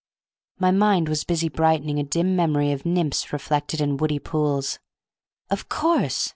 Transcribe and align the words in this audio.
My 0.57 0.71
mind 0.71 1.07
was 1.07 1.25
busy 1.25 1.47
brightening 1.47 1.99
a 1.99 2.03
dim 2.03 2.35
memory 2.35 2.71
of 2.71 2.87
nymphs 2.87 3.31
reflected 3.31 3.79
in 3.79 3.97
woody 3.97 4.17
pools. 4.17 4.79
"Of 5.51 5.69
course!" 5.69 6.29